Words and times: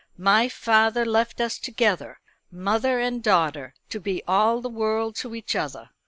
My 0.17 0.49
father 0.49 1.05
left 1.05 1.39
us 1.39 1.59
together, 1.59 2.19
mother 2.51 2.99
and 2.99 3.21
daughter, 3.21 3.75
to 3.89 3.99
be 3.99 4.23
all 4.27 4.59
the 4.59 4.67
world 4.67 5.15
to 5.17 5.35
each 5.35 5.55
other. 5.55 5.91